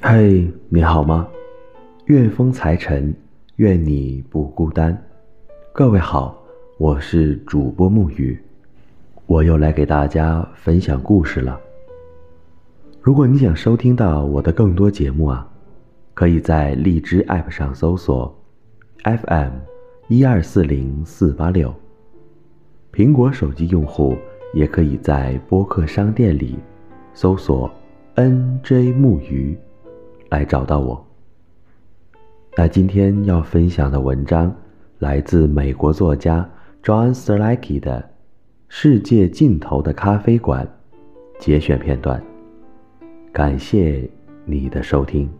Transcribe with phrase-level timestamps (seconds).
[0.00, 1.26] 嘿，你好吗？
[2.04, 3.12] 愿风财神，
[3.56, 4.96] 愿你不孤单。
[5.72, 6.40] 各位好，
[6.78, 8.40] 我是主播木鱼，
[9.26, 11.60] 我又来给大家分享故事了。
[13.02, 15.50] 如果你想收听到我的更多节目啊，
[16.14, 18.32] 可以在荔枝 App 上搜索
[19.02, 19.50] FM
[20.06, 21.74] 一二四零四八六。
[22.92, 24.16] 苹果手机用户
[24.54, 26.56] 也可以在播客商店里
[27.14, 27.68] 搜索
[28.14, 29.58] NJ 木鱼。
[30.30, 31.04] 来找到我。
[32.56, 34.54] 那今天要分享的文章
[34.98, 36.48] 来自美国作家
[36.82, 38.00] John s e r l a k y 的
[38.68, 40.66] 《世界尽头的咖啡馆》
[41.42, 42.22] 节选片段。
[43.32, 44.08] 感谢
[44.44, 45.30] 你的收听。